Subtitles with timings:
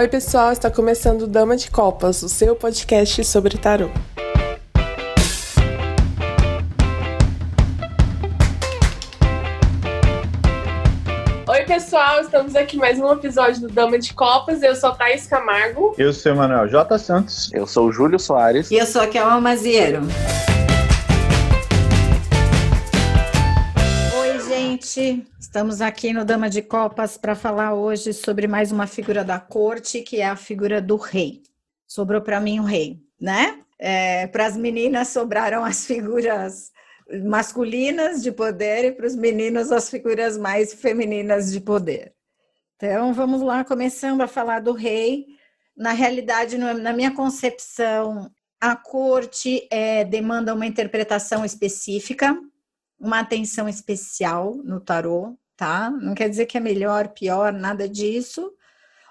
[0.00, 3.90] Oi, pessoal, está começando Dama de Copas, o seu podcast sobre tarô.
[11.46, 14.62] Oi, pessoal, estamos aqui mais um episódio do Dama de Copas.
[14.62, 15.94] Eu sou a Thaís Camargo.
[15.98, 16.98] Eu sou o Manuel J.
[16.98, 17.52] Santos.
[17.52, 18.70] Eu sou o Júlio Soares.
[18.70, 20.00] E eu sou a Kelma Maziero.
[24.80, 25.26] Gente.
[25.38, 30.00] Estamos aqui no Dama de Copas para falar hoje sobre mais uma figura da corte,
[30.00, 31.42] que é a figura do rei.
[31.86, 33.62] Sobrou para mim o rei, né?
[33.78, 36.72] É, para as meninas sobraram as figuras
[37.24, 42.14] masculinas de poder e para os meninos as figuras mais femininas de poder.
[42.76, 45.26] Então, vamos lá, começando a falar do rei.
[45.76, 52.38] Na realidade, na minha concepção, a corte é, demanda uma interpretação específica,
[53.00, 55.90] uma atenção especial no tarô, tá?
[55.90, 58.52] Não quer dizer que é melhor, pior, nada disso,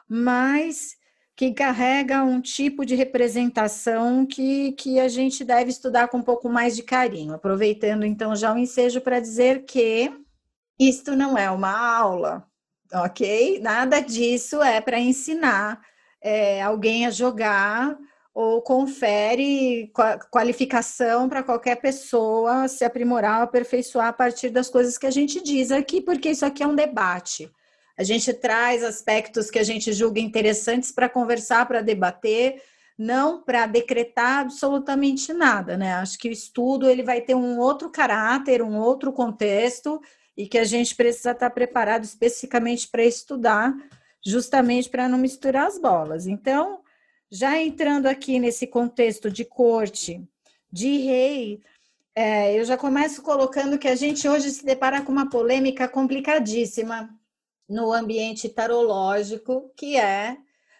[0.07, 0.97] mas
[1.35, 6.49] que carrega um tipo de representação que, que a gente deve estudar com um pouco
[6.49, 7.33] mais de carinho.
[7.33, 10.11] Aproveitando então já o ensejo para dizer que
[10.77, 12.45] isto não é uma aula,
[12.93, 13.59] ok?
[13.61, 15.81] Nada disso é para ensinar
[16.21, 17.97] é, alguém a jogar
[18.41, 19.91] ou confere
[20.31, 25.73] qualificação para qualquer pessoa se aprimorar, aperfeiçoar a partir das coisas que a gente diz
[25.73, 27.51] aqui, porque isso aqui é um debate.
[27.97, 32.61] A gente traz aspectos que a gente julga interessantes para conversar, para debater,
[32.97, 35.95] não para decretar absolutamente nada, né?
[35.95, 39.99] Acho que o estudo ele vai ter um outro caráter, um outro contexto
[40.37, 43.75] e que a gente precisa estar preparado especificamente para estudar,
[44.25, 46.25] justamente para não misturar as bolas.
[46.25, 46.79] Então,
[47.31, 50.21] já entrando aqui nesse contexto de corte,
[50.71, 51.61] de rei,
[52.15, 57.09] é, eu já começo colocando que a gente hoje se depara com uma polêmica complicadíssima
[57.67, 60.37] no ambiente tarológico, que é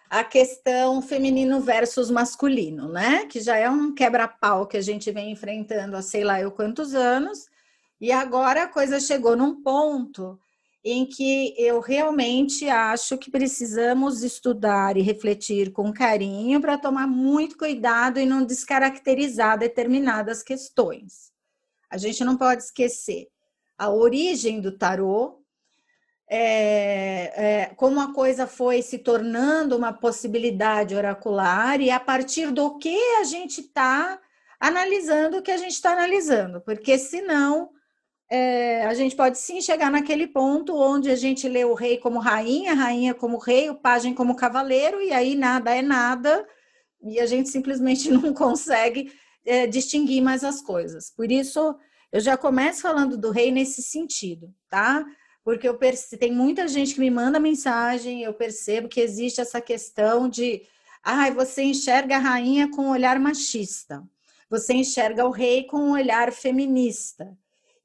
[0.09, 3.27] a questão feminino versus masculino, né?
[3.27, 6.95] Que já é um quebra-pau que a gente vem enfrentando há sei lá eu quantos
[6.95, 7.47] anos,
[8.01, 10.39] e agora a coisa chegou num ponto
[10.83, 17.57] em que eu realmente acho que precisamos estudar e refletir com carinho para tomar muito
[17.57, 21.31] cuidado e não descaracterizar determinadas questões.
[21.89, 23.27] A gente não pode esquecer
[23.77, 25.39] a origem do tarô,
[26.31, 32.77] é, é, como a coisa foi se tornando uma possibilidade oracular e a partir do
[32.77, 34.19] que a gente está
[34.59, 37.71] analisando o que a gente está analisando, porque senão
[38.29, 42.19] é, a gente pode sim chegar naquele ponto onde a gente lê o rei como
[42.19, 46.47] rainha, rainha como rei, o pajem como cavaleiro, e aí nada é nada,
[47.01, 49.11] e a gente simplesmente não consegue
[49.43, 51.09] é, distinguir mais as coisas.
[51.09, 51.75] Por isso,
[52.11, 55.03] eu já começo falando do rei nesse sentido, tá?
[55.43, 55.79] Porque eu
[56.19, 60.61] tem muita gente que me manda mensagem, eu percebo que existe essa questão de,
[61.03, 64.03] ah, você enxerga a rainha com um olhar machista,
[64.47, 67.35] você enxerga o rei com um olhar feminista.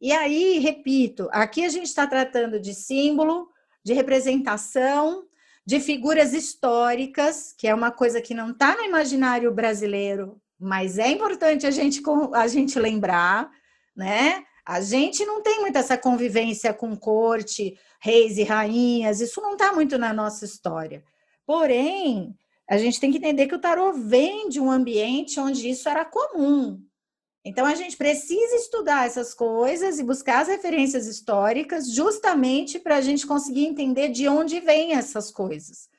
[0.04, 3.48] E aí, repito, aqui a gente está tratando de símbolo,
[3.82, 5.24] de representação,
[5.64, 11.08] de figuras históricas, que é uma coisa que não está no imaginário brasileiro, mas é
[11.08, 12.02] importante a gente,
[12.34, 13.50] a gente lembrar,
[13.96, 14.44] né?
[14.66, 19.72] A gente não tem muito essa convivência com corte, reis e rainhas, isso não está
[19.72, 21.02] muito na nossa história.
[21.46, 22.36] Porém,
[22.68, 26.04] a gente tem que entender que o tarô vem de um ambiente onde isso era
[26.04, 26.78] comum,
[27.44, 33.00] então, a gente precisa estudar essas coisas e buscar as referências históricas, justamente para a
[33.02, 35.90] gente conseguir entender de onde vêm essas coisas.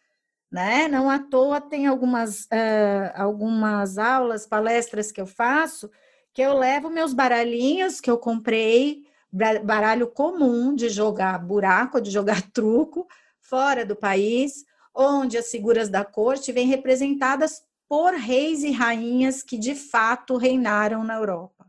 [0.51, 0.88] Né?
[0.88, 5.91] Não à toa tem algumas, uh, algumas aulas, palestras que eu faço,
[6.34, 12.41] que eu levo meus baralhinhos que eu comprei, baralho comum de jogar buraco, de jogar
[12.51, 13.05] truco,
[13.39, 19.57] fora do país, onde as figuras da corte vêm representadas por reis e rainhas que
[19.57, 21.66] de fato reinaram na Europa.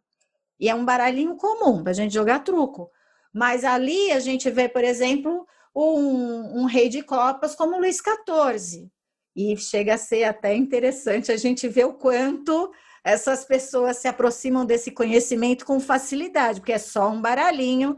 [0.59, 2.91] E é um baralhinho comum para a gente jogar truco.
[3.33, 8.91] Mas ali a gente vê, por exemplo, um, um rei de copas como Luís XIV.
[9.35, 12.73] E chega a ser até interessante a gente ver o quanto
[13.05, 17.97] essas pessoas se aproximam desse conhecimento com facilidade, porque é só um baralhinho,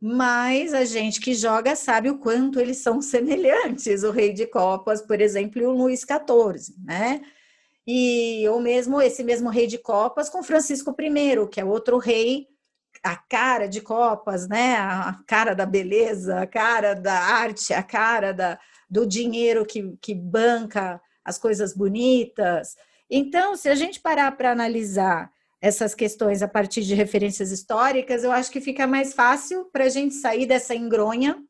[0.00, 5.02] mas a gente que joga sabe o quanto eles são semelhantes, o rei de copas,
[5.02, 7.20] por exemplo, e o Luís XIV, né?
[7.90, 12.46] E ou mesmo esse mesmo rei de copas com Francisco I, que é outro rei,
[13.02, 14.76] a cara de copas, né?
[14.76, 20.14] A cara da beleza, a cara da arte, a cara da, do dinheiro que, que
[20.14, 22.76] banca as coisas bonitas.
[23.10, 28.30] Então, se a gente parar para analisar essas questões a partir de referências históricas, eu
[28.30, 31.42] acho que fica mais fácil para a gente sair dessa engronha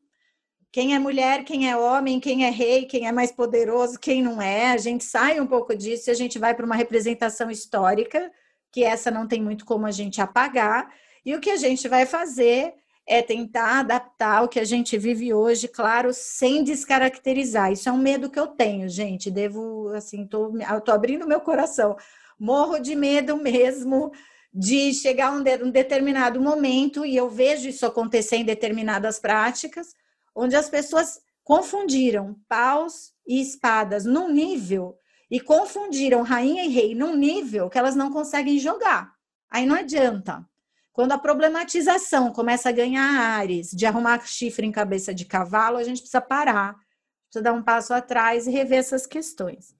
[0.71, 4.41] quem é mulher, quem é homem, quem é rei, quem é mais poderoso, quem não
[4.41, 4.71] é.
[4.71, 8.31] A gente sai um pouco disso e a gente vai para uma representação histórica,
[8.71, 10.93] que essa não tem muito como a gente apagar.
[11.25, 12.73] E o que a gente vai fazer
[13.07, 17.71] é tentar adaptar o que a gente vive hoje, claro, sem descaracterizar.
[17.71, 19.31] Isso é um medo que eu tenho, gente.
[19.31, 20.51] Devo, assim, tô,
[20.85, 21.95] tô abrindo meu coração.
[22.39, 24.11] Morro de medo mesmo
[24.53, 29.19] de chegar a um, de, um determinado momento, e eu vejo isso acontecer em determinadas
[29.19, 29.95] práticas,
[30.35, 34.97] onde as pessoas confundiram paus e espadas num nível
[35.31, 39.13] e confundiram rainha e rei num nível que elas não conseguem jogar.
[39.49, 40.45] Aí não adianta.
[40.91, 45.83] Quando a problematização começa a ganhar ares de arrumar chifre em cabeça de cavalo, a
[45.83, 46.75] gente precisa parar,
[47.23, 49.73] precisa dar um passo atrás e rever essas questões.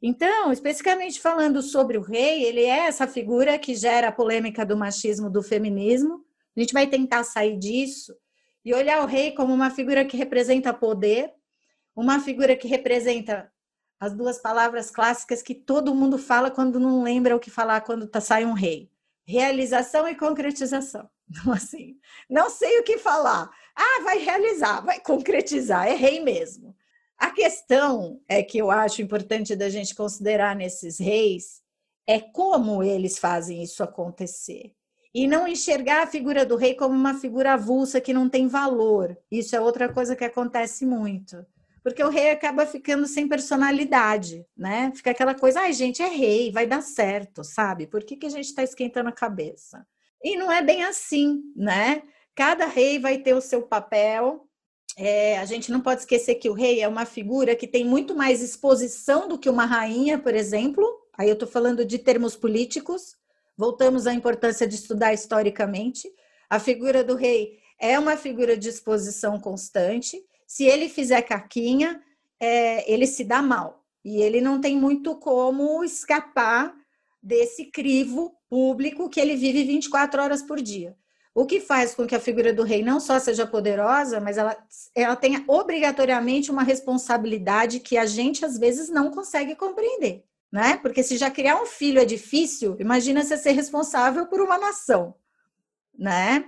[0.00, 4.76] Então, especificamente falando sobre o rei, ele é essa figura que gera a polêmica do
[4.76, 6.24] machismo, do feminismo.
[6.56, 8.14] A gente vai tentar sair disso
[8.68, 11.32] e olhar o rei como uma figura que representa poder,
[11.96, 13.50] uma figura que representa
[13.98, 18.06] as duas palavras clássicas que todo mundo fala quando não lembra o que falar quando
[18.06, 18.90] tá, sai um rei:
[19.26, 21.08] realização e concretização.
[21.30, 21.98] Então, assim,
[22.28, 23.50] não sei o que falar.
[23.76, 26.74] Ah, vai realizar, vai concretizar, é rei mesmo.
[27.18, 31.62] A questão é que eu acho importante da gente considerar nesses reis
[32.06, 34.74] é como eles fazem isso acontecer.
[35.14, 39.16] E não enxergar a figura do rei como uma figura avulsa que não tem valor.
[39.30, 41.44] Isso é outra coisa que acontece muito.
[41.82, 44.92] Porque o rei acaba ficando sem personalidade, né?
[44.94, 47.86] Fica aquela coisa, ai, gente, é rei, vai dar certo, sabe?
[47.86, 49.86] Por que, que a gente está esquentando a cabeça?
[50.22, 52.02] E não é bem assim, né?
[52.34, 54.48] Cada rei vai ter o seu papel,
[55.00, 58.16] é, a gente não pode esquecer que o rei é uma figura que tem muito
[58.16, 60.84] mais exposição do que uma rainha, por exemplo.
[61.16, 63.16] Aí eu estou falando de termos políticos.
[63.58, 66.08] Voltamos à importância de estudar historicamente.
[66.48, 70.22] A figura do rei é uma figura de exposição constante.
[70.46, 72.00] Se ele fizer caquinha,
[72.38, 73.84] é, ele se dá mal.
[74.04, 76.72] E ele não tem muito como escapar
[77.20, 80.96] desse crivo público que ele vive 24 horas por dia.
[81.34, 84.56] O que faz com que a figura do rei não só seja poderosa, mas ela,
[84.94, 90.78] ela tenha obrigatoriamente uma responsabilidade que a gente às vezes não consegue compreender, né?
[90.78, 95.14] Porque se já criar um filho é difícil, imagina você ser responsável por uma nação,
[95.96, 96.44] né?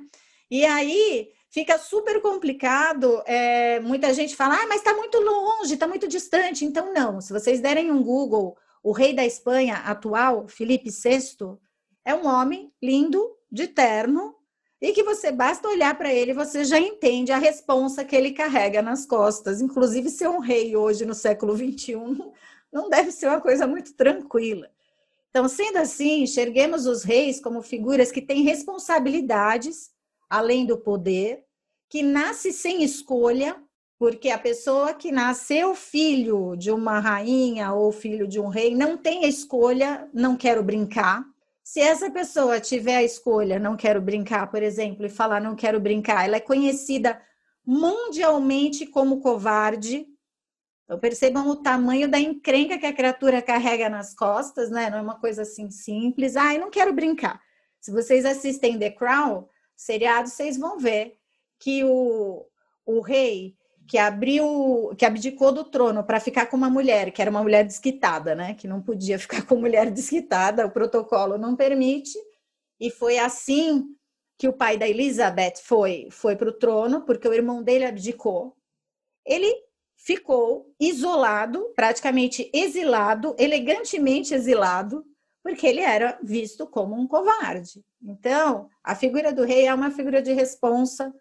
[0.51, 3.23] E aí fica super complicado.
[3.27, 6.65] É, muita gente fala, ah, mas está muito longe, está muito distante.
[6.65, 7.21] Então, não.
[7.21, 11.59] Se vocês derem um Google, o rei da Espanha atual, Felipe VI,
[12.05, 14.37] é um homem lindo, de terno,
[14.81, 18.81] e que você basta olhar para ele, você já entende a responsa que ele carrega
[18.81, 19.61] nas costas.
[19.61, 21.97] Inclusive, ser um rei hoje no século XXI
[22.73, 24.71] não deve ser uma coisa muito tranquila.
[25.31, 29.91] Então, sendo assim, enxerguemos os reis como figuras que têm responsabilidades,
[30.29, 31.45] além do poder,
[31.89, 33.57] que nasce sem escolha,
[33.99, 38.97] porque a pessoa que nasceu filho de uma rainha ou filho de um rei não
[38.97, 41.25] tem a escolha, não quero brincar,
[41.63, 45.79] se essa pessoa tiver a escolha, não quero brincar, por exemplo, e falar não quero
[45.79, 47.23] brincar, ela é conhecida
[47.65, 50.05] mundialmente como covarde.
[50.91, 54.91] Então percebam o tamanho da encrenca que a criatura carrega nas costas, né?
[54.91, 56.35] Não é uma coisa assim simples.
[56.35, 57.41] Ah, eu não quero brincar.
[57.81, 59.47] Se vocês assistem The Crown,
[59.77, 61.17] seriado, vocês vão ver
[61.61, 62.45] que o,
[62.85, 63.55] o rei
[63.87, 67.65] que abriu, que abdicou do trono para ficar com uma mulher, que era uma mulher
[67.65, 68.55] desquitada, né?
[68.55, 72.19] Que não podia ficar com mulher desquitada, o protocolo não permite.
[72.81, 73.85] E foi assim
[74.37, 78.57] que o pai da Elizabeth foi foi para o trono, porque o irmão dele abdicou.
[79.25, 79.70] Ele
[80.05, 85.05] ficou isolado, praticamente exilado, elegantemente exilado,
[85.43, 87.85] porque ele era visto como um covarde.
[88.03, 91.13] Então, a figura do rei é uma figura de responsa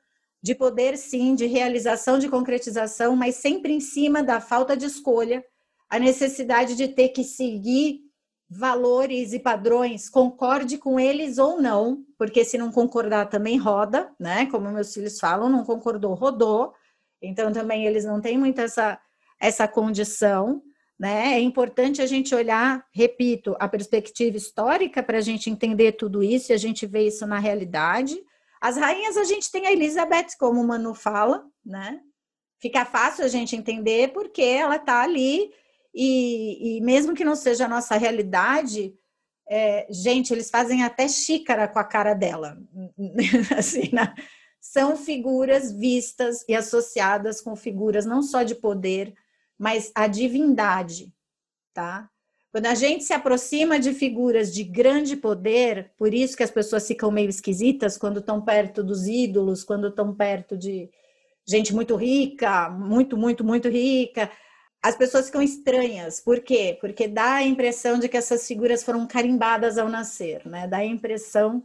[0.41, 5.43] de poder, sim, de realização, de concretização, mas sempre em cima da falta de escolha,
[5.89, 7.99] a necessidade de ter que seguir
[8.49, 14.45] valores e padrões, concorde com eles ou não, porque se não concordar também roda, né?
[14.47, 16.73] Como meus filhos falam, não concordou, rodou.
[17.21, 18.99] Então também eles não têm muito essa
[19.41, 20.61] essa condição,
[20.99, 21.35] né?
[21.35, 26.51] É importante a gente olhar, repito, a perspectiva histórica para a gente entender tudo isso
[26.51, 28.19] e a gente vê isso na realidade
[28.61, 32.01] as rainhas a gente tem a Elizabeth, como o Manu fala, né?
[32.61, 35.49] Fica fácil a gente entender porque ela está ali
[35.95, 38.93] e, e, mesmo que não seja a nossa realidade,
[39.49, 42.57] é, gente, eles fazem até xícara com a cara dela.
[43.57, 44.13] assim, né?
[44.59, 49.13] São figuras vistas e associadas com figuras não só de poder,
[49.57, 51.13] mas a divindade,
[51.73, 52.09] tá?
[52.51, 56.87] Quando a gente se aproxima de figuras de grande poder, por isso que as pessoas
[56.87, 60.89] ficam meio esquisitas quando estão perto dos ídolos, quando estão perto de,
[61.49, 64.29] gente muito rica, muito, muito, muito rica,
[64.81, 66.21] as pessoas ficam estranhas.
[66.21, 66.77] Por quê?
[66.79, 70.67] Porque dá a impressão de que essas figuras foram carimbadas ao nascer, né?
[70.67, 71.63] Dá a impressão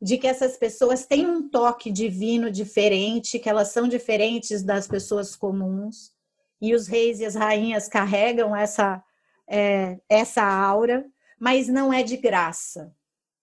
[0.00, 5.34] de que essas pessoas têm um toque divino diferente, que elas são diferentes das pessoas
[5.34, 6.12] comuns,
[6.60, 9.02] e os reis e as rainhas carregam essa,
[9.48, 11.04] é, essa aura,
[11.38, 12.94] mas não é de graça,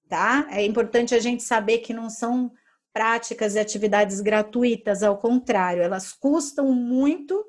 [0.07, 0.48] tá?
[0.51, 2.51] É importante a gente saber que não são
[2.91, 7.43] práticas e atividades gratuitas, ao contrário, elas custam muito,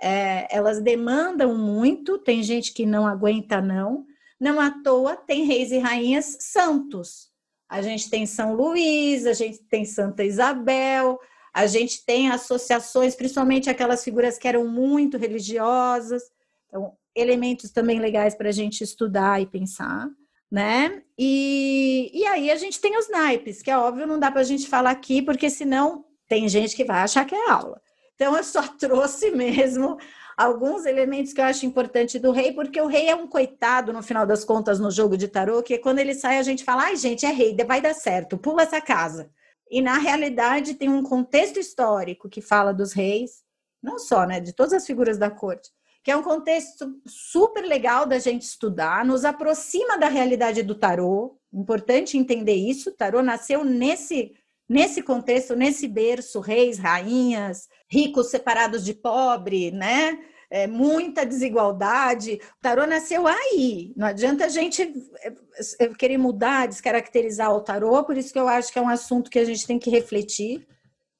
[0.00, 4.06] é, elas demandam muito, tem gente que não aguenta, não.
[4.38, 7.33] Não à toa tem reis e rainhas santos.
[7.74, 11.18] A gente tem São Luís, a gente tem Santa Isabel,
[11.52, 16.22] a gente tem associações, principalmente aquelas figuras que eram muito religiosas.
[16.68, 20.08] Então, elementos também legais para a gente estudar e pensar
[20.54, 21.02] né?
[21.18, 24.44] E, e aí a gente tem os naipes, que é óbvio, não dá para a
[24.44, 27.82] gente falar aqui, porque senão tem gente que vai achar que é aula.
[28.14, 29.98] Então eu só trouxe mesmo
[30.36, 34.02] alguns elementos que eu acho importante do rei, porque o rei é um coitado, no
[34.02, 36.96] final das contas, no jogo de tarô, que quando ele sai a gente fala, ai
[36.96, 39.30] gente, é rei, vai dar certo, pula essa casa.
[39.70, 43.42] E na realidade tem um contexto histórico que fala dos reis,
[43.82, 45.70] não só, né, de todas as figuras da corte,
[46.02, 51.38] que é um contexto super legal da gente estudar, nos aproxima da realidade do tarô.
[51.52, 52.90] Importante entender isso.
[52.90, 54.34] O tarô nasceu nesse
[54.68, 60.18] nesse contexto, nesse berço, reis, rainhas, ricos separados de pobre, né?
[60.50, 62.40] É, muita desigualdade.
[62.58, 63.92] O tarô nasceu aí.
[63.96, 64.82] Não adianta a gente
[65.22, 65.32] é,
[65.80, 69.30] é, querer mudar, descaracterizar o tarô, por isso que eu acho que é um assunto
[69.30, 70.66] que a gente tem que refletir.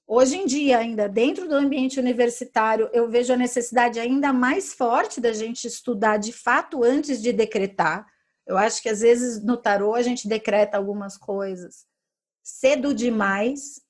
[0.06, 5.20] Hoje em dia, ainda dentro do ambiente universitário, eu vejo a necessidade ainda mais forte
[5.20, 8.06] da gente estudar de fato antes de decretar.
[8.46, 11.86] Eu acho que às vezes no tarô a gente decreta algumas coisas
[12.44, 13.80] cedo demais,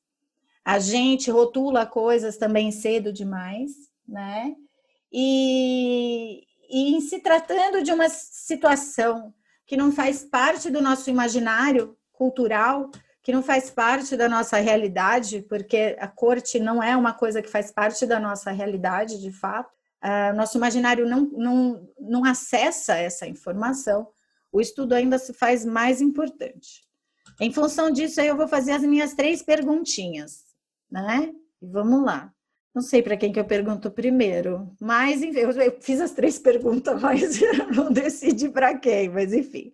[0.64, 3.72] a gente rotula coisas também cedo demais,
[4.08, 4.54] né?
[5.12, 9.34] E, e em se tratando de uma situação
[9.66, 12.90] que não faz parte do nosso imaginário cultural,
[13.22, 17.48] que não faz parte da nossa realidade, porque a corte não é uma coisa que
[17.48, 19.72] faz parte da nossa realidade, de fato.
[20.02, 24.06] Uh, nosso imaginário não, não, não acessa essa informação,
[24.52, 26.84] o estudo ainda se faz mais importante.
[27.40, 30.43] Em função disso, eu vou fazer as minhas três perguntinhas,
[31.02, 31.32] né?
[31.60, 32.32] E vamos lá.
[32.74, 37.00] Não sei para quem que eu pergunto primeiro, mas enfim, eu fiz as três perguntas,
[37.00, 37.40] mas
[37.74, 39.72] não decidi para quem, mas enfim.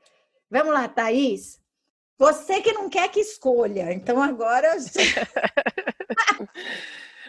[0.50, 1.60] Vamos lá, Thaís?
[2.18, 4.76] Você que não quer que escolha, então agora.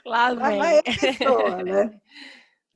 [0.05, 0.81] Lá vem.
[0.83, 2.01] Pessoa, né?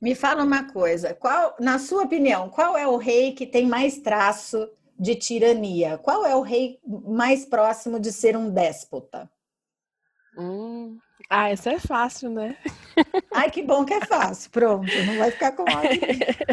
[0.00, 3.98] Me fala uma coisa, qual, na sua opinião, qual é o rei que tem mais
[3.98, 5.98] traço de tirania?
[5.98, 9.28] Qual é o rei mais próximo de ser um déspota?
[10.38, 10.98] Hum.
[11.28, 12.56] Ah, isso é fácil, né?
[13.34, 14.50] Ai, que bom que é fácil.
[14.50, 16.00] Pronto, não vai ficar com ódio.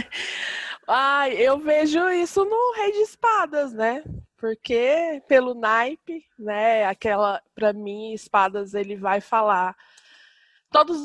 [0.88, 4.04] Ai, eu vejo isso no Rei de Espadas, né?
[4.44, 9.74] porque pelo naipe, né, aquela para mim espadas ele vai falar.
[10.70, 10.98] Todos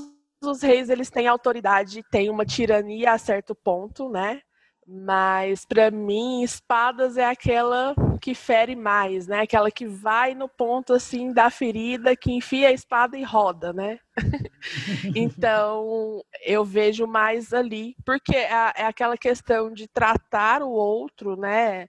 [0.42, 4.42] os reis eles têm autoridade, têm uma tirania a certo ponto, né?
[4.90, 9.42] Mas para mim espadas é aquela que fere mais, né?
[9.42, 13.98] Aquela que vai no ponto assim da ferida, que enfia a espada e roda, né?
[15.14, 21.88] então eu vejo mais ali, porque é, é aquela questão de tratar o outro, né?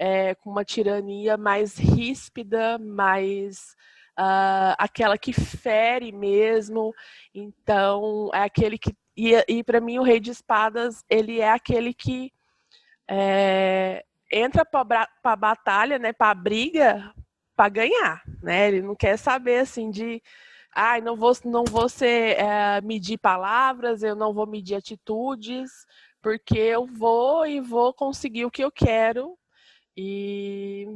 [0.00, 3.76] é, com uma tirania mais ríspida, mais
[4.18, 6.94] uh, aquela que fere mesmo.
[7.34, 8.96] Então, é aquele que.
[9.14, 12.32] E, e para mim, o Rei de Espadas, ele é aquele que
[13.10, 17.12] é, entra para a batalha, né, para a briga,
[17.56, 18.22] para ganhar.
[18.40, 18.68] Né?
[18.68, 20.22] Ele não quer saber assim de.
[20.72, 25.68] Ai, ah, não vou, não vou ser, é, medir palavras, eu não vou medir atitudes,
[26.22, 29.36] porque eu vou e vou conseguir o que eu quero
[29.96, 30.86] e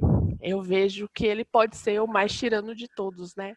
[0.41, 3.55] eu vejo que ele pode ser o mais tirano de todos, né?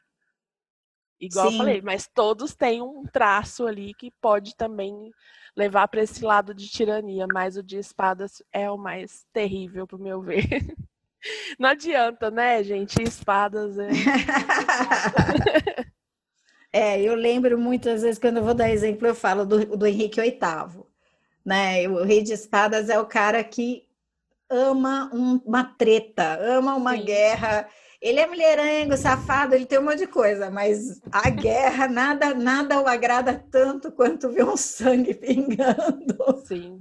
[1.19, 1.53] Igual Sim.
[1.53, 5.11] eu falei, mas todos têm um traço ali que pode também
[5.57, 9.97] levar para esse lado de tirania, mas o de espadas é o mais terrível, pro
[9.97, 10.47] meu ver.
[11.57, 13.01] Não adianta, né, gente?
[13.01, 13.89] Espadas é.
[16.71, 20.21] é, eu lembro muitas vezes, quando eu vou dar exemplo, eu falo do, do Henrique
[20.21, 20.37] VIII.
[21.43, 21.89] Né?
[21.89, 23.87] O rei de espadas é o cara que
[24.47, 27.05] ama um, uma treta, ama uma Sim.
[27.05, 27.67] guerra.
[28.01, 32.79] Ele é mulherengo, safado, ele tem um monte de coisa, mas a guerra nada nada
[32.79, 36.45] o agrada tanto quanto ver um sangue pingando.
[36.45, 36.79] Sim.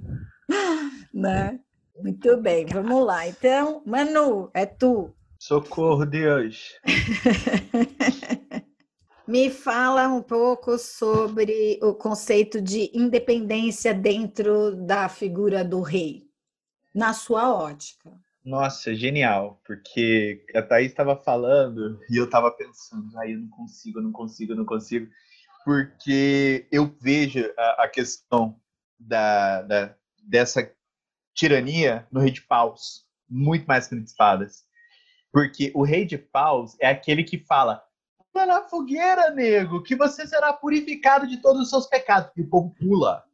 [1.13, 1.59] Né?
[1.97, 3.27] Muito bem, vamos lá.
[3.27, 5.11] Então, Manu, é tu.
[5.39, 6.73] Socorro, Deus.
[9.27, 16.23] Me fala um pouco sobre o conceito de independência dentro da figura do rei,
[16.95, 18.09] na sua ótica.
[18.47, 23.99] Nossa, genial, porque a Thaís estava falando e eu estava pensando, aí eu não consigo,
[23.99, 25.05] eu não consigo, eu não consigo,
[25.65, 28.57] porque eu vejo a, a questão
[28.97, 30.73] da, da, dessa
[31.33, 34.63] tirania no rei de paus, muito mais que no de espadas.
[35.29, 37.83] Porque o rei de paus é aquele que fala,
[38.33, 42.31] na fogueira, nego, que você será purificado de todos os seus pecados.
[42.37, 43.25] E o povo pula.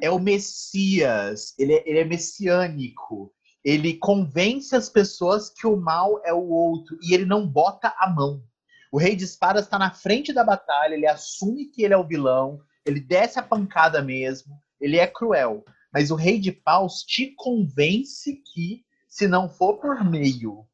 [0.00, 3.30] É o Messias, ele é, ele é messiânico
[3.68, 8.08] ele convence as pessoas que o mal é o outro e ele não bota a
[8.08, 8.42] mão.
[8.90, 12.06] O rei de espadas está na frente da batalha, ele assume que ele é o
[12.06, 15.66] vilão, ele desce a pancada mesmo, ele é cruel.
[15.92, 20.66] Mas o rei de paus te convence que, se não for por meio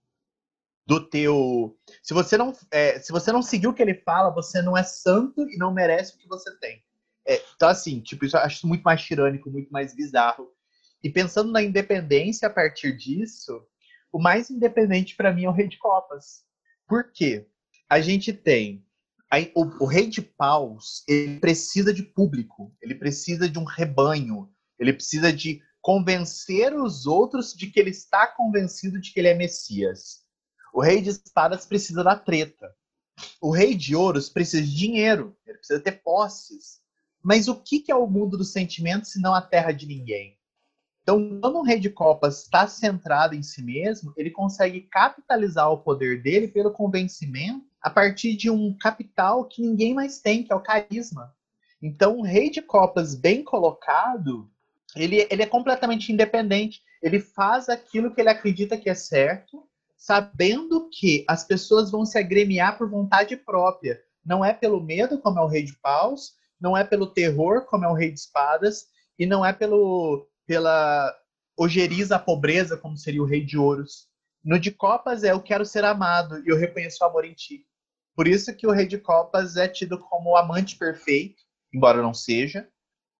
[0.87, 1.77] do teu.
[2.01, 4.85] Se você não, é, se você não seguir o que ele fala, você não é
[4.85, 6.81] santo e não merece o que você tem.
[7.27, 10.54] É, então, assim, tipo, isso eu acho muito mais tirânico, muito mais bizarro.
[11.05, 13.63] E pensando na independência a partir disso,
[14.11, 16.43] o mais independente para mim é o Rei de Copas.
[16.89, 17.47] Por quê?
[17.91, 18.83] A gente tem
[19.55, 24.93] o, o, Rei de Paus, ele precisa de público, ele precisa de um rebanho, ele
[24.93, 30.23] precisa de convencer os outros de que ele está convencido de que ele é Messias.
[30.73, 32.75] O Rei de Espadas precisa da treta.
[33.43, 36.81] O Rei de Ouros precisa de dinheiro, ele precisa ter posses.
[37.23, 40.39] Mas o que é o mundo dos sentimentos se não a terra de ninguém?
[41.05, 45.77] Então, quando um rei de copas está centrado em si mesmo, ele consegue capitalizar o
[45.77, 50.57] poder dele pelo convencimento a partir de um capital que ninguém mais tem, que é
[50.57, 51.35] o carisma.
[51.83, 54.51] Então, um rei de copas bem colocado,
[54.97, 56.83] ele, ele é completamente independente.
[57.03, 62.17] Ele faz aquilo que ele acredita que é certo, sabendo que as pessoas vão se
[62.17, 64.01] agremiar por vontade própria.
[64.25, 67.85] Não é pelo medo, como é o rei de paus, não é pelo terror, como
[67.85, 68.87] é o rei de espadas,
[69.19, 71.15] e não é pelo pela
[71.57, 74.09] ojeriza a pobreza, como seria o rei de ouros.
[74.45, 77.67] No de copas é eu quero ser amado e eu reconheço o amor em ti.
[78.15, 82.15] Por isso que o rei de copas é tido como o amante perfeito, embora não
[82.15, 82.69] seja,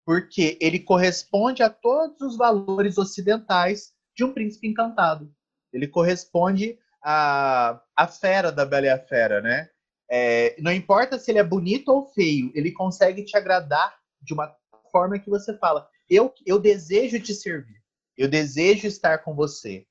[0.05, 5.33] porque ele corresponde a todos os valores ocidentais de um príncipe encantado.
[5.73, 9.69] Ele corresponde à, à fera da Bela e a Fera, né?
[10.09, 14.55] É, não importa se ele é bonito ou feio, ele consegue te agradar de uma
[14.93, 17.83] forma que você fala: eu, eu desejo te servir.
[18.17, 19.87] Eu desejo estar com você.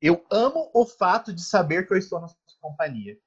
[0.00, 3.18] Eu amo o fato de saber que eu estou na sua companhia.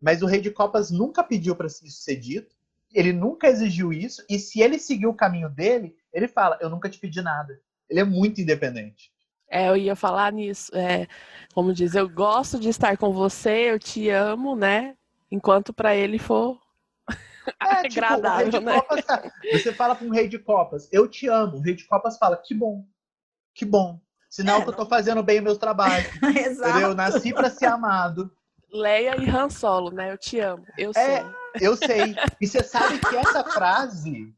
[0.00, 2.56] Mas o Rei de Copas nunca pediu para isso ser dito.
[2.92, 4.24] Ele nunca exigiu isso.
[4.28, 7.60] E se ele seguir o caminho dele, ele fala: Eu nunca te pedi nada.
[7.88, 9.12] Ele é muito independente.
[9.48, 10.74] É, eu ia falar nisso.
[10.74, 11.06] É,
[11.52, 14.96] como diz, eu gosto de estar com você, eu te amo, né?
[15.30, 16.58] Enquanto para ele for
[17.60, 18.80] é, tipo, agradável, né?
[18.80, 19.04] Copas.
[19.52, 21.56] Você fala para um rei de copas, eu te amo.
[21.56, 22.84] O rei de copas fala, que bom,
[23.54, 24.00] que bom.
[24.28, 26.04] Sinal é, que eu tô fazendo bem o meu trabalho.
[26.36, 26.70] Exato.
[26.70, 26.90] Entendeu?
[26.90, 28.30] Eu nasci para ser amado.
[28.72, 30.12] Leia e Han Solo, né?
[30.12, 30.64] Eu te amo.
[30.78, 31.24] Eu é, sei.
[31.60, 32.14] Eu sei.
[32.40, 34.32] E você sabe que essa frase,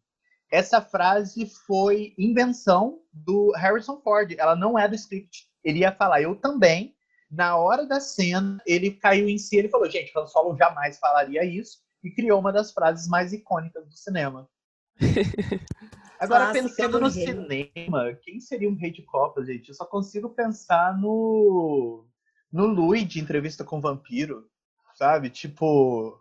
[0.51, 4.35] essa frase foi invenção do Harrison Ford.
[4.39, 5.47] Ela não é do script.
[5.63, 6.95] Ele ia falar, eu também.
[7.31, 9.57] Na hora da cena, ele caiu em si.
[9.57, 13.87] Ele falou, gente, Han Solo jamais falaria isso e criou uma das frases mais icônicas
[13.87, 14.49] do cinema.
[16.19, 19.69] Agora, pensando no cinema, quem seria um rei de copas, gente?
[19.69, 22.07] Eu só consigo pensar no.
[22.53, 24.47] No Louis de entrevista com o vampiro,
[24.95, 25.31] sabe?
[25.31, 26.21] Tipo,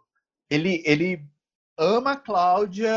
[0.49, 1.25] ele, ele
[1.77, 2.89] ama a Cláudia,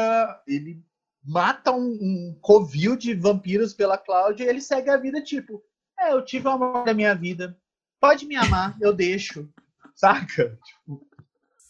[0.47, 0.81] ele
[1.23, 5.63] mata um, um covil de vampiros pela Cláudia e ele segue a vida, tipo,
[5.99, 7.59] é, eu tive o amor da minha vida.
[8.01, 9.49] Pode me amar, eu deixo.
[9.95, 10.59] Saca?
[10.65, 11.07] Tipo,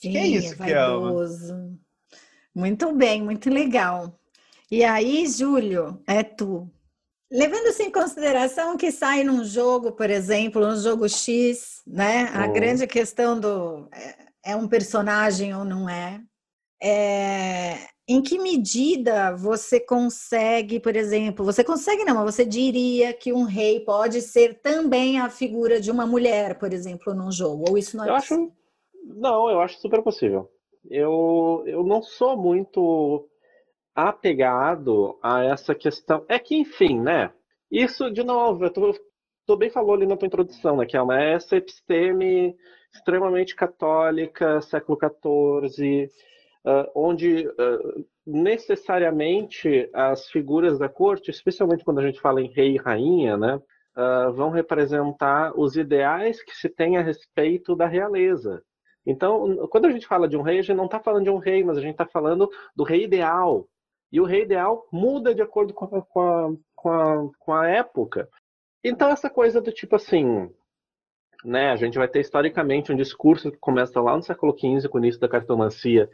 [0.05, 1.79] Sim, que é isso é vaidoso.
[2.55, 4.19] Muito bem, muito legal.
[4.71, 6.71] E aí, Júlio, é tu.
[7.31, 12.31] Levando-se em consideração que sai num jogo, por exemplo, um jogo X, né?
[12.33, 12.39] Oh.
[12.39, 16.21] A grande questão do é, é um personagem ou não é.
[16.83, 17.89] é.
[18.07, 23.45] Em que medida você consegue, por exemplo, você consegue não, mas você diria que um
[23.45, 27.65] rei pode ser também a figura de uma mulher, por exemplo, num jogo?
[27.71, 28.45] Ou isso não é Eu possível?
[28.45, 28.53] acho
[29.05, 30.49] não, eu acho super possível.
[30.91, 33.29] Eu, eu não sou muito
[33.95, 36.25] apegado a essa questão.
[36.29, 37.33] É que, enfim, né?
[37.71, 38.71] Isso, de novo, eu
[39.47, 40.87] tô, bem falou ali na tua introdução, né?
[40.87, 42.57] Que é essa episteme
[42.95, 46.09] extremamente católica, século XIV,
[46.67, 52.75] uh, onde uh, necessariamente as figuras da corte, especialmente quando a gente fala em rei
[52.75, 53.61] e rainha, né?
[53.97, 58.63] Uh, vão representar os ideais que se tem a respeito da realeza
[59.07, 61.39] Então, quando a gente fala de um rei, a gente não está falando de um
[61.39, 63.69] rei, mas a gente está falando do rei ideal.
[64.11, 67.69] E o rei ideal muda de acordo com a, com a, com a, com a
[67.69, 68.29] época.
[68.83, 70.49] Então, essa coisa do tipo assim,
[71.45, 74.99] né, a gente vai ter historicamente um discurso que começa lá no século XV, com
[74.99, 76.09] o início da cartomancia,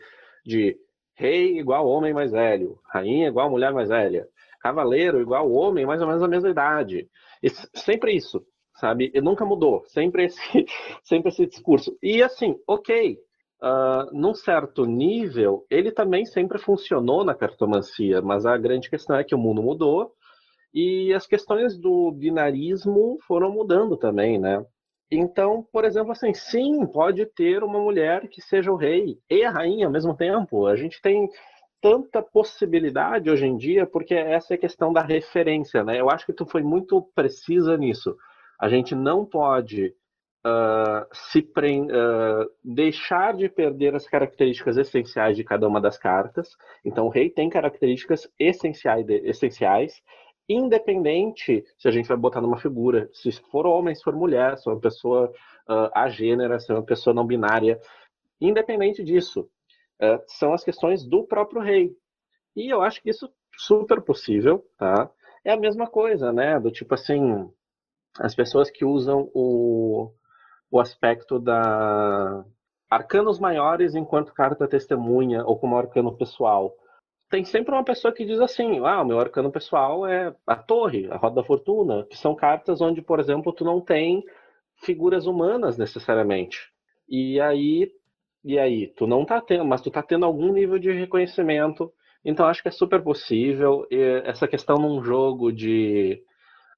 [0.44, 0.76] de
[1.14, 4.26] rei igual homem mais velho, rainha igual mulher mais velha,
[4.60, 7.08] cavaleiro igual homem mais ou menos da mesma idade.
[7.42, 8.44] E sempre isso,
[8.80, 9.10] sabe?
[9.14, 10.40] E nunca mudou, sempre esse,
[11.04, 11.96] sempre esse discurso.
[12.02, 13.18] E assim, ok,
[13.62, 19.24] uh, num certo nível, ele também sempre funcionou na cartomancia, mas a grande questão é
[19.24, 20.12] que o mundo mudou
[20.72, 24.64] e as questões do binarismo foram mudando também, né?
[25.10, 29.50] Então, por exemplo, assim, sim, pode ter uma mulher que seja o rei e a
[29.50, 30.66] rainha ao mesmo tempo.
[30.66, 31.28] A gente tem
[31.80, 36.00] tanta possibilidade hoje em dia, porque essa é a questão da referência, né?
[36.00, 38.16] Eu acho que tu foi muito precisa nisso.
[38.60, 39.94] A gente não pode
[40.46, 46.56] uh, se uh, deixar de perder as características essenciais de cada uma das cartas.
[46.84, 50.02] Então, o rei tem características essenciais, essenciais
[50.52, 54.68] independente se a gente vai botar numa figura, se for homem, se for mulher, se
[54.68, 55.32] é uma pessoa
[55.68, 57.80] uh, agênera, se é uma pessoa não binária,
[58.40, 59.48] independente disso,
[60.02, 61.94] uh, são as questões do próprio rei.
[62.56, 65.08] E eu acho que isso super possível, tá?
[65.44, 66.58] É a mesma coisa, né?
[66.58, 67.48] Do tipo assim,
[68.18, 70.12] as pessoas que usam o,
[70.70, 72.44] o aspecto da
[72.90, 76.74] arcanos maiores enquanto carta testemunha ou como arcano pessoal
[77.30, 81.08] tem sempre uma pessoa que diz assim: ah, o meu arcano pessoal é a torre,
[81.10, 84.24] a roda da fortuna, que são cartas onde, por exemplo, tu não tem
[84.82, 86.58] figuras humanas necessariamente.
[87.08, 87.92] E aí,
[88.44, 91.92] e aí, tu não tá tendo, mas tu tá tendo algum nível de reconhecimento.
[92.24, 96.22] Então acho que é super possível e essa questão num jogo de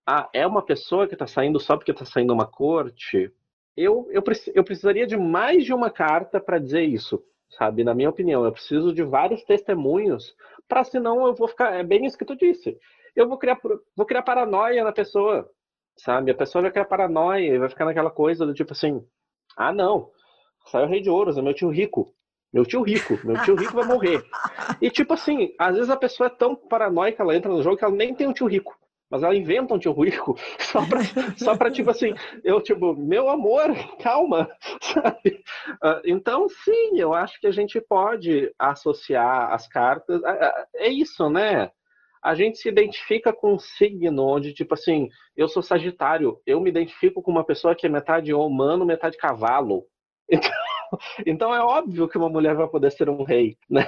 [0.07, 3.33] ah, é uma pessoa que está saindo só porque está saindo uma corte.
[3.77, 4.23] Eu, eu,
[4.55, 7.23] eu precisaria de mais de uma carta para dizer isso
[7.57, 7.85] sabe?
[7.85, 10.35] Na minha opinião, eu preciso de vários testemunhos
[10.69, 12.79] para senão eu vou ficar, é bem isso que tu disse.
[13.15, 13.59] Eu vou criar
[13.97, 15.49] vou criar paranoia na pessoa,
[15.99, 16.31] sabe?
[16.31, 19.05] A pessoa vai criar paranoia e vai ficar naquela coisa do tipo assim:
[19.57, 20.11] "Ah, não.
[20.67, 22.15] Saiu o Rei de Ouros, é meu tio rico.
[22.53, 24.25] Meu tio rico, meu tio rico vai morrer".
[24.81, 27.85] E tipo assim, às vezes a pessoa é tão paranoica, ela entra no jogo que
[27.85, 28.75] ela nem tem um tio rico
[29.13, 31.01] mas ela inventa um tio rico só pra,
[31.37, 33.69] só pra tipo assim, eu, tipo, meu amor,
[34.03, 34.49] calma,
[34.81, 35.45] sabe?
[35.85, 40.19] Uh, então, sim, eu acho que a gente pode associar as cartas,
[40.77, 41.71] é isso, né?
[42.25, 46.71] A gente se identifica com um signo onde, tipo assim, eu sou Sagitário, eu me
[46.71, 49.85] identifico com uma pessoa que é metade humano, metade cavalo.
[50.31, 50.51] Então,
[51.27, 53.87] então é óbvio que uma mulher vai poder ser um rei, né?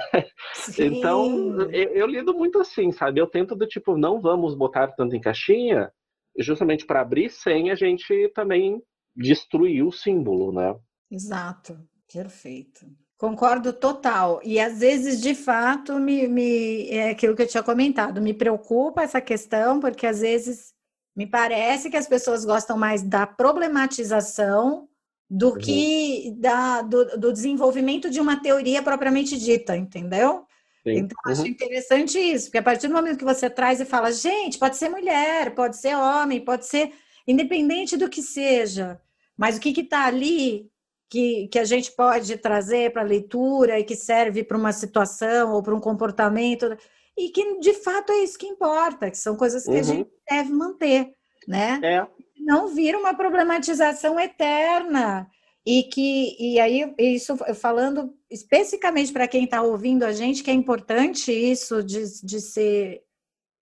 [0.53, 0.97] Sim.
[0.97, 3.19] Então eu, eu, lido muito assim, sabe?
[3.19, 5.91] Eu tento do tipo, não vamos botar tanto em caixinha,
[6.37, 8.81] justamente para abrir sem a gente também
[9.15, 10.75] destruir o símbolo, né?
[11.09, 11.77] Exato,
[12.11, 12.85] perfeito.
[13.17, 14.41] Concordo total.
[14.43, 19.03] E às vezes, de fato, me, me, é aquilo que eu tinha comentado, me preocupa
[19.03, 20.73] essa questão, porque às vezes
[21.15, 24.89] me parece que as pessoas gostam mais da problematização
[25.29, 25.57] do uhum.
[25.57, 30.45] que da, do, do, desenvolvimento de uma teoria propriamente dita, entendeu?
[30.83, 30.97] Sim.
[30.97, 31.31] Então, uhum.
[31.31, 34.77] acho interessante isso, porque a partir do momento que você traz e fala, gente, pode
[34.77, 36.91] ser mulher, pode ser homem, pode ser
[37.27, 39.01] independente do que seja,
[39.35, 40.69] mas o que está ali
[41.09, 45.53] que, que a gente pode trazer para a leitura e que serve para uma situação
[45.53, 46.77] ou para um comportamento,
[47.17, 49.79] e que de fato é isso que importa, que são coisas que uhum.
[49.79, 51.13] a gente deve manter,
[51.47, 51.79] né?
[51.83, 52.07] É
[52.45, 55.27] não vira uma problematização eterna.
[55.65, 60.53] E que, e aí, isso falando especificamente para quem está ouvindo a gente, que é
[60.53, 63.01] importante isso de, de ser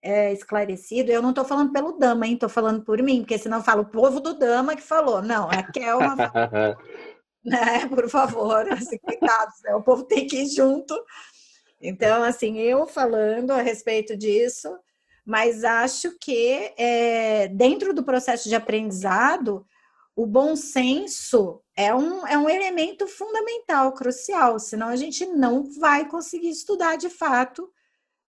[0.02, 1.10] é, esclarecido.
[1.10, 2.34] Eu não estou falando pelo Dama, hein?
[2.34, 5.22] Estou falando por mim, porque senão fala o povo do Dama que falou.
[5.22, 6.18] Não, a Kelma.
[7.44, 7.88] né?
[7.88, 9.74] Por favor, assim, coitados, né?
[9.74, 10.94] o povo tem que ir junto.
[11.82, 14.70] Então, assim, eu falando a respeito disso,
[15.26, 19.66] mas acho que é, dentro do processo de aprendizado,
[20.16, 26.08] o bom senso é um, é um elemento fundamental, crucial, senão a gente não vai
[26.08, 27.70] conseguir estudar de fato,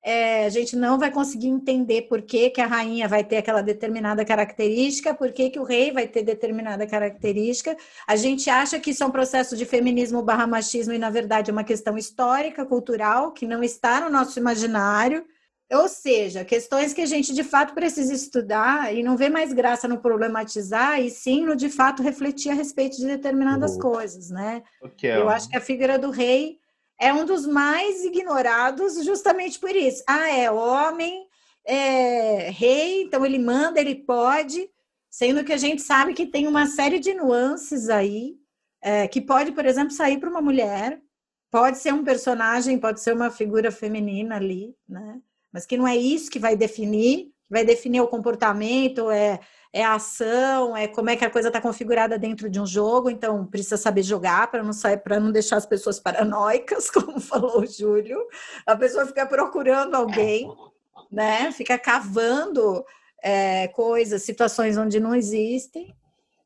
[0.07, 3.63] é, a gente não vai conseguir entender por que, que a rainha vai ter aquela
[3.63, 7.75] determinada característica, por que, que o rei vai ter determinada característica.
[8.05, 11.49] A gente acha que isso é um processo de feminismo barra machismo e, na verdade,
[11.49, 15.25] é uma questão histórica, cultural, que não está no nosso imaginário.
[15.71, 19.87] Ou seja, questões que a gente de fato precisa estudar e não vê mais graça
[19.87, 23.79] no problematizar, e sim no de fato refletir a respeito de determinadas uhum.
[23.79, 24.61] coisas, né?
[24.81, 25.11] Okay.
[25.11, 26.59] Eu acho que a figura do rei
[26.99, 30.03] é um dos mais ignorados justamente por isso.
[30.07, 31.27] Ah, é homem,
[31.65, 34.69] é rei, então ele manda, ele pode,
[35.09, 38.35] sendo que a gente sabe que tem uma série de nuances aí
[38.81, 41.01] é, que pode, por exemplo, sair para uma mulher,
[41.49, 45.19] pode ser um personagem, pode ser uma figura feminina ali, né?
[45.55, 49.39] Mas que não é isso que vai definir, vai definir o comportamento, é,
[49.71, 53.09] é a ação, é como é que a coisa está configurada dentro de um jogo,
[53.09, 57.61] então precisa saber jogar para não sair, para não deixar as pessoas paranoicas, como falou
[57.61, 58.19] o Júlio.
[58.67, 60.45] A pessoa fica procurando alguém,
[61.09, 61.49] né?
[61.53, 62.83] Fica cavando
[63.23, 65.95] é, coisas, situações onde não existem.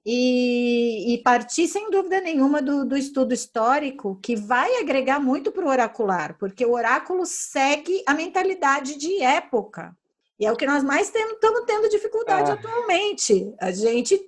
[0.05, 5.65] E, e, partir, sem dúvida nenhuma, do, do estudo histórico, que vai agregar muito para
[5.65, 9.95] o oracular, porque o oráculo segue a mentalidade de época.
[10.39, 12.53] E é o que nós mais estamos tendo dificuldade ah.
[12.53, 13.53] atualmente.
[13.59, 14.19] A gente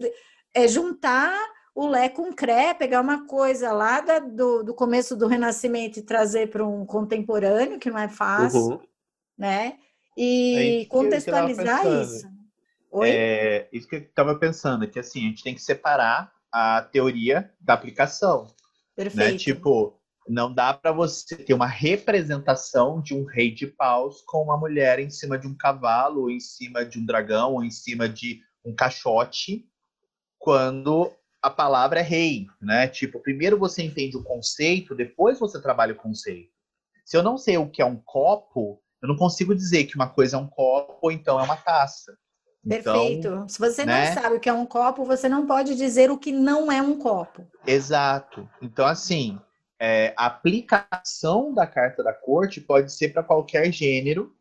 [0.53, 1.34] é juntar
[1.73, 5.99] o Lé com o Cré, pegar uma coisa lá da, do, do começo do Renascimento
[5.99, 8.79] e trazer para um contemporâneo, que não é fácil, uhum.
[9.38, 9.77] né?
[10.17, 12.27] E é contextualizar isso.
[12.91, 13.10] Oi?
[13.10, 17.49] É, isso que eu estava pensando, que assim, a gente tem que separar a teoria
[17.60, 18.43] da aplicação.
[18.43, 18.49] Né?
[18.95, 19.32] Perfeito.
[19.32, 19.38] Né?
[19.38, 24.58] Tipo, não dá para você ter uma representação de um rei de paus com uma
[24.58, 28.10] mulher em cima de um cavalo, ou em cima de um dragão, ou em cima
[28.10, 29.65] de um caixote,
[30.38, 32.88] quando a palavra é rei, né?
[32.88, 36.51] Tipo, primeiro você entende o conceito, depois você trabalha o conceito.
[37.06, 40.08] Se eu não sei o que é um copo, eu não consigo dizer que uma
[40.08, 42.15] coisa é um copo ou então é uma taça.
[42.67, 43.28] Perfeito.
[43.28, 44.13] Então, Se você né?
[44.13, 46.82] não sabe o que é um copo, você não pode dizer o que não é
[46.82, 47.45] um copo.
[47.65, 48.47] Exato.
[48.62, 49.39] Então, assim,
[49.80, 54.36] é, a aplicação da carta da corte pode ser para qualquer gênero,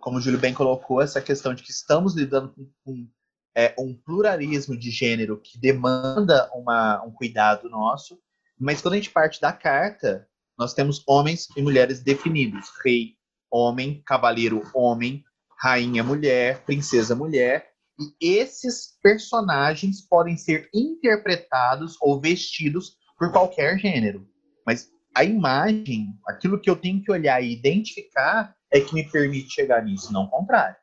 [0.00, 3.08] como o Júlio bem colocou, essa questão de que estamos lidando com, com
[3.54, 8.18] é, um pluralismo de gênero que demanda uma, um cuidado nosso,
[8.58, 10.26] mas quando a gente parte da carta,
[10.58, 13.14] nós temos homens e mulheres definidos: rei,
[13.50, 15.24] homem, cavaleiro, homem,
[15.60, 17.68] rainha, mulher, princesa, mulher.
[17.98, 24.26] E esses personagens podem ser interpretados ou vestidos por qualquer gênero.
[24.66, 29.52] Mas a imagem, aquilo que eu tenho que olhar e identificar, é que me permite
[29.52, 30.76] chegar nisso, não o contrário.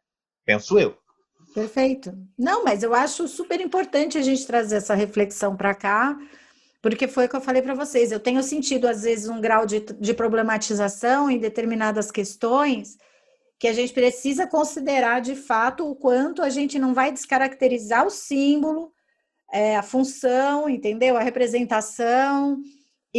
[0.45, 0.95] Penso eu.
[1.55, 2.13] Perfeito.
[2.37, 6.15] Não, mas eu acho super importante a gente trazer essa reflexão para cá,
[6.83, 8.11] porque foi o que eu falei para vocês.
[8.11, 12.97] Eu tenho sentido, às vezes, um grau de, de problematização em determinadas questões
[13.60, 18.10] que a gente precisa considerar de fato o quanto a gente não vai descaracterizar o
[18.10, 18.91] símbolo,
[19.52, 21.17] é, a função, entendeu?
[21.17, 22.60] A representação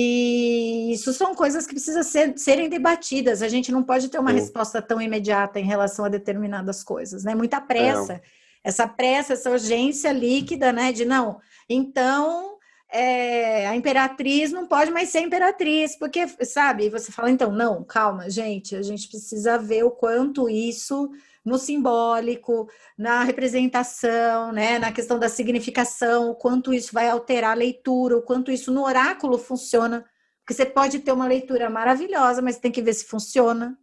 [0.00, 3.42] e isso são coisas que precisam ser, serem debatidas.
[3.42, 4.36] A gente não pode ter uma Sim.
[4.36, 7.34] resposta tão imediata em relação a determinadas coisas, né?
[7.34, 8.14] Muita pressa.
[8.14, 8.20] É.
[8.62, 10.92] Essa pressa, essa urgência líquida, né?
[10.92, 12.57] De não, então
[12.90, 18.30] é, a imperatriz não pode mais ser imperatriz, porque, sabe, você fala, então, não, calma,
[18.30, 21.10] gente, a gente precisa ver o quanto isso
[21.44, 27.54] no simbólico, na representação, né, na questão da significação, o quanto isso vai alterar a
[27.54, 30.04] leitura, o quanto isso no oráculo funciona.
[30.40, 33.78] Porque você pode ter uma leitura maravilhosa, mas tem que ver se funciona.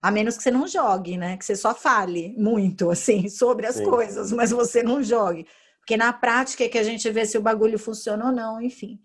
[0.00, 1.36] A menos que você não jogue, né?
[1.36, 3.84] Que você só fale muito, assim, sobre as Sim.
[3.84, 5.44] coisas, mas você não jogue.
[5.88, 9.00] Porque na prática é que a gente vê se o bagulho funciona ou não, enfim.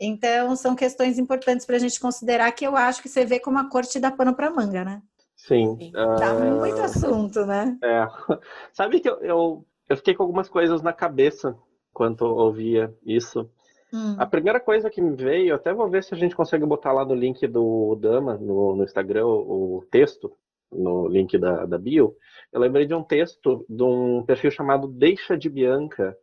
[0.00, 3.60] Então, são questões importantes para a gente considerar que eu acho que você vê como
[3.60, 5.00] a corte dá pano para manga, né?
[5.36, 5.92] Sim.
[5.92, 6.58] Dá uh...
[6.58, 7.78] muito assunto, né?
[7.80, 8.08] É.
[8.74, 11.56] Sabe que eu, eu, eu, fiquei com algumas coisas na cabeça
[11.92, 13.48] quando ouvia isso.
[13.94, 14.16] Hum.
[14.18, 17.04] A primeira coisa que me veio, até vou ver se a gente consegue botar lá
[17.04, 20.32] no link do Dama, no, no Instagram, o, o texto,
[20.70, 22.14] no link da, da bio.
[22.52, 26.16] Eu lembrei de um texto de um perfil chamado Deixa de Bianca,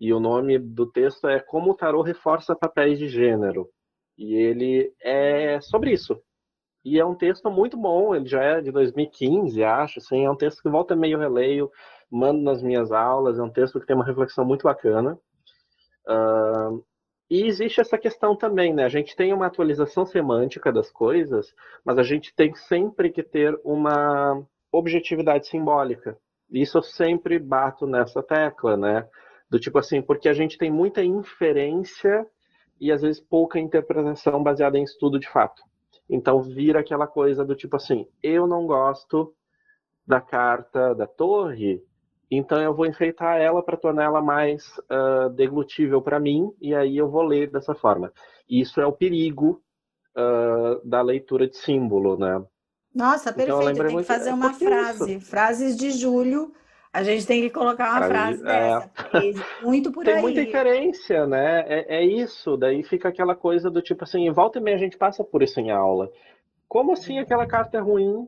[0.00, 3.68] e o nome do texto é Como o Tarô Reforça Papéis de Gênero.
[4.16, 6.20] E ele é sobre isso.
[6.82, 10.36] E é um texto muito bom, ele já é de 2015, acho, assim, é um
[10.36, 11.70] texto que volta meio releio,
[12.10, 15.18] mando nas minhas aulas, é um texto que tem uma reflexão muito bacana.
[16.08, 16.82] Uh,
[17.30, 18.84] e existe essa questão também, né?
[18.84, 23.56] A gente tem uma atualização semântica das coisas, mas a gente tem sempre que ter
[23.64, 26.18] uma objetividade simbólica.
[26.50, 29.08] Isso eu sempre bato nessa tecla, né?
[29.48, 32.26] Do tipo assim, porque a gente tem muita inferência
[32.80, 35.62] e às vezes pouca interpretação baseada em estudo de fato.
[36.08, 39.32] Então vira aquela coisa do tipo assim, eu não gosto
[40.04, 41.80] da carta da torre,
[42.30, 46.96] então eu vou enfeitar ela para tornar ela mais uh, deglutível para mim, e aí
[46.96, 48.12] eu vou ler dessa forma.
[48.48, 49.62] Isso é o perigo
[50.16, 52.42] uh, da leitura de símbolo, né?
[52.94, 53.86] Nossa, então, perfeito.
[53.86, 55.14] Tem que fazer é uma frase.
[55.14, 55.30] Isso.
[55.30, 56.52] Frases de julho
[56.92, 58.46] a gente tem que colocar uma frase é...
[58.46, 58.90] dessa,
[59.62, 60.20] muito por tem aí.
[60.20, 61.64] Tem muita inferência, né?
[61.68, 64.98] É, é, isso, daí fica aquela coisa do tipo assim, volta e meia a gente
[64.98, 66.10] passa por isso em aula.
[66.68, 68.26] Como assim aquela carta é ruim?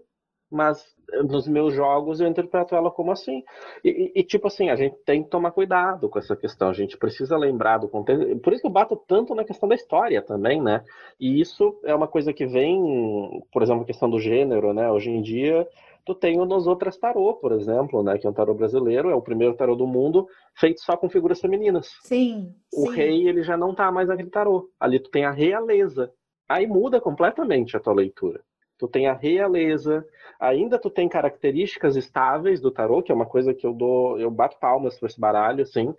[0.53, 0.85] Mas
[1.25, 3.43] nos meus jogos eu interpreto ela como assim.
[3.85, 6.97] E, e, tipo assim, a gente tem que tomar cuidado com essa questão, a gente
[6.97, 8.39] precisa lembrar do contexto.
[8.39, 10.85] Por isso que eu bato tanto na questão da história também, né?
[11.21, 14.91] E isso é uma coisa que vem, por exemplo, a questão do gênero, né?
[14.91, 15.67] Hoje em dia,
[16.05, 18.19] tu tem o Nos Outras Tarô, por exemplo, né?
[18.19, 21.41] Que é um tarô brasileiro, é o primeiro tarô do mundo feito só com figuras
[21.41, 21.91] femininas.
[22.03, 22.55] Sim.
[22.73, 22.97] O sim.
[22.97, 24.69] rei, ele já não tá mais naquele tarô.
[24.79, 26.13] Ali tu tem a realeza.
[26.49, 28.43] Aí muda completamente a tua leitura
[28.83, 30.05] tu tem a realeza,
[30.41, 34.29] ainda tu tem características estáveis do tarô, que é uma coisa que eu dou, eu
[34.29, 35.91] bato palmas para esse baralho, assim.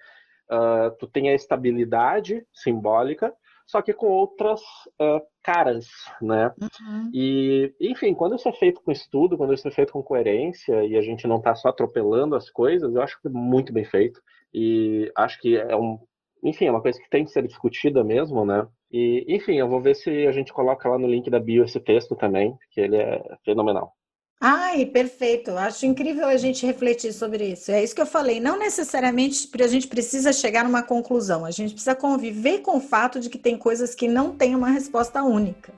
[0.51, 3.33] Uh, tu tem a estabilidade simbólica,
[3.65, 4.59] só que com outras
[4.99, 5.87] uh, caras,
[6.21, 6.51] né?
[6.61, 7.09] Uhum.
[7.13, 10.97] E, enfim, quando isso é feito com estudo, quando isso é feito com coerência e
[10.97, 14.21] a gente não está só atropelando as coisas, eu acho que é muito bem feito.
[14.53, 15.97] E acho que é um,
[16.43, 18.67] enfim, é uma coisa que tem que ser discutida mesmo, né?
[18.91, 21.79] E, enfim, eu vou ver se a gente coloca lá no link da bio esse
[21.79, 23.93] texto também, que ele é fenomenal.
[24.45, 25.51] Ai, perfeito.
[25.51, 27.71] Acho incrível a gente refletir sobre isso.
[27.71, 28.41] É isso que eu falei.
[28.41, 31.45] Não necessariamente a gente precisa chegar numa conclusão.
[31.45, 34.69] A gente precisa conviver com o fato de que tem coisas que não têm uma
[34.69, 35.71] resposta única.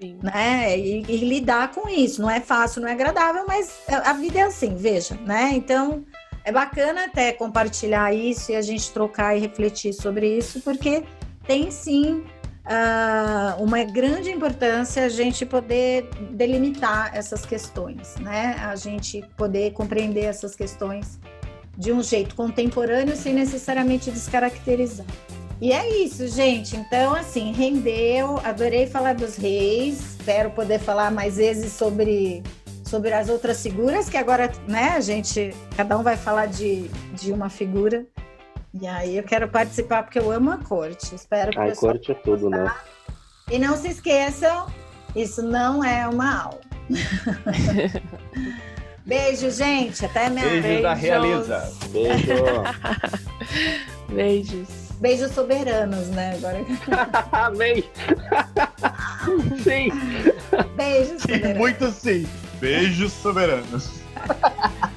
[0.00, 0.18] Sim.
[0.22, 0.78] Né?
[0.78, 2.22] E, e, lidar com isso.
[2.22, 5.50] Não é fácil, não é agradável, mas a vida é assim, veja, né?
[5.52, 6.02] Então,
[6.44, 11.04] é bacana até compartilhar isso e a gente trocar e refletir sobre isso, porque
[11.46, 12.24] tem sim
[12.64, 18.56] uh, uma grande importância a gente poder delimitar essas questões, né?
[18.60, 21.18] A gente poder compreender essas questões
[21.76, 25.06] de um jeito contemporâneo sem necessariamente descaracterizar.
[25.60, 26.74] E é isso, gente.
[26.74, 28.38] Então, assim, rendeu.
[28.42, 30.16] Adorei falar dos reis.
[30.18, 32.42] Espero poder falar mais vezes sobre,
[32.90, 37.30] sobre as outras figuras, que agora, né, a gente, cada um vai falar de, de
[37.30, 38.04] uma figura.
[38.74, 41.14] E aí eu quero participar porque eu amo a corte.
[41.14, 42.58] Espero que a corte é tudo, né?
[42.58, 42.74] gostar.
[42.74, 42.80] né?
[43.50, 44.66] E não se esqueçam,
[45.14, 46.60] isso não é uma aula.
[49.06, 50.04] Beijo, gente.
[50.04, 51.72] Até minha Beijo da Realiza.
[51.90, 52.34] Beijo.
[54.12, 54.68] Beijos.
[55.00, 56.34] Beijos soberanos, né?
[56.36, 56.64] Agora.
[57.32, 57.84] Amém.
[59.62, 59.90] sim.
[60.76, 61.58] Beijos soberanos.
[61.58, 62.26] Muito sim.
[62.60, 63.90] Beijos soberanos.